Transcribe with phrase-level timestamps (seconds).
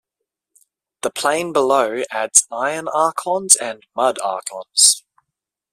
[1.03, 5.03] The Plane Below adds Iron Archons and Mud Archons.